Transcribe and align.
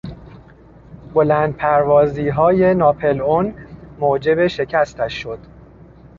بلند 1.13 1.57
پروازیهای 1.57 2.73
ناپلئون 2.73 3.53
موجب 3.99 4.47
شکستش 4.47 5.13
شد. 5.13 5.39